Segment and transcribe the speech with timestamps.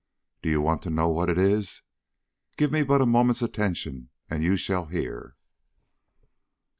[0.41, 1.83] Do you want to know what it is?
[2.57, 5.35] Give me but a moment's attention and you shall hear."